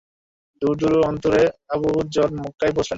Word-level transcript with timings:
দুরুদুরু 0.61 0.99
অন্তরে 1.09 1.43
Abu 1.73 1.89
Zar 2.15 2.29
মক্কায় 2.37 2.73
পৌঁছলেন। 2.75 2.89